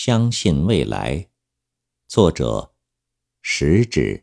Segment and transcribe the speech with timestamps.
[0.00, 1.26] 相信未来，
[2.06, 2.72] 作者
[3.42, 4.22] 食指。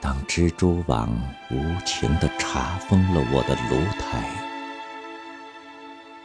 [0.00, 1.10] 当蜘蛛网
[1.50, 4.26] 无情地查封了我的炉台，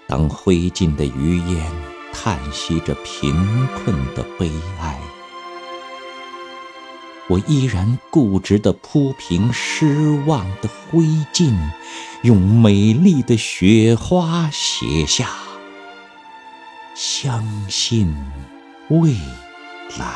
[0.08, 1.85] 当灰烬的余烟。
[2.18, 5.00] 叹息着贫困的悲哀，
[7.28, 11.54] 我依然固执地铺平失望的灰烬，
[12.24, 15.30] 用美丽的雪花写下：
[16.96, 18.12] 相信
[18.90, 19.12] 未
[20.00, 20.08] 来。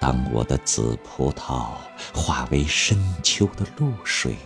[0.00, 1.66] 当我的紫葡萄
[2.14, 4.36] 化为深秋的露水。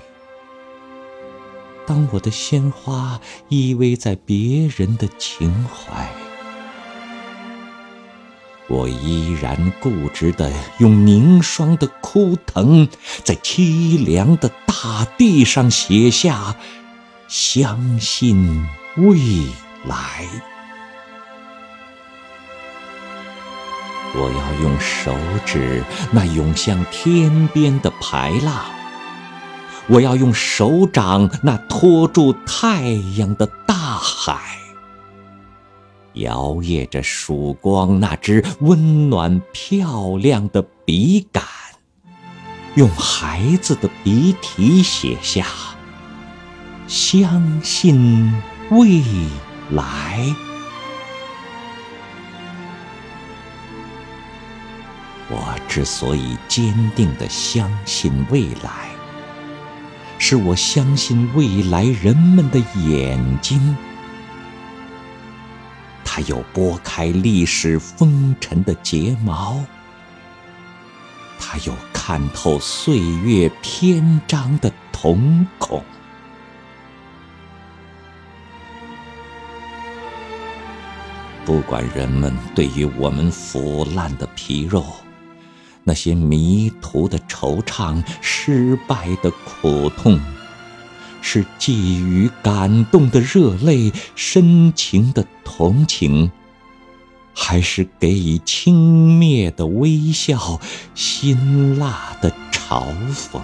[1.86, 6.08] 当我的鲜花依偎在别人的情怀，
[8.68, 12.88] 我依然固执地用凝霜的枯藤，
[13.22, 16.56] 在凄凉的大地上写下
[17.28, 18.66] “相信
[18.96, 19.16] 未
[19.84, 20.26] 来”。
[24.18, 28.75] 我要用手指那涌向天边的排浪。
[29.88, 34.58] 我要用手掌那托住太阳的大海，
[36.14, 41.44] 摇曳着曙光那只温暖漂亮的笔杆，
[42.74, 45.46] 用孩子的笔体写下
[46.88, 48.34] “相信
[48.70, 49.00] 未
[49.70, 50.34] 来”。
[55.30, 58.95] 我之所以坚定地相信未来。
[60.28, 63.76] 是我相信未来人们的眼睛，
[66.04, 69.64] 它有拨开历史风尘的睫毛，
[71.38, 75.80] 它有看透岁月篇章的瞳孔。
[81.44, 85.05] 不管人们对于我们腐烂的皮肉。
[85.88, 90.20] 那些迷途的惆怅，失败的苦痛，
[91.22, 96.32] 是寄予感动的热泪，深情的同情，
[97.32, 100.60] 还是给予轻蔑的微笑，
[100.96, 103.40] 辛辣的嘲讽？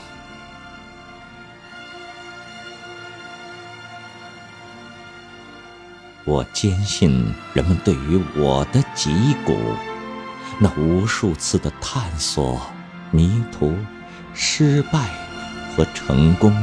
[6.25, 9.13] 我坚信，人们对于我的脊
[9.47, 9.57] 骨。
[10.63, 12.63] 那无数次的探索、
[13.11, 13.75] 迷途、
[14.33, 15.09] 失败
[15.75, 16.57] 和成功，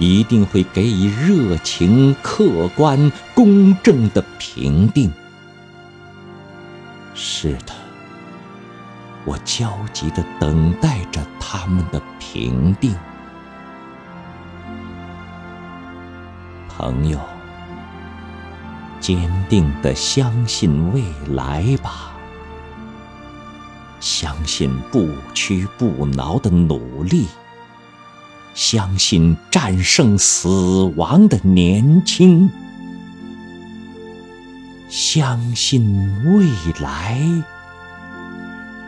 [0.00, 5.12] 一定会给予热情、客观、公正的评定。
[7.14, 7.72] 是的，
[9.24, 12.96] 我焦急地等待着他们的评定。
[16.68, 17.20] 朋友，
[18.98, 22.11] 坚定地相信未来吧。
[24.02, 27.28] 相信不屈不挠的努力，
[28.52, 30.48] 相信战胜死
[30.96, 32.50] 亡的年轻，
[34.88, 36.44] 相信未
[36.80, 37.16] 来，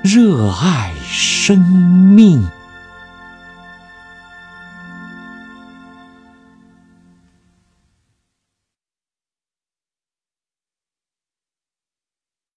[0.03, 2.45] 热爱生命。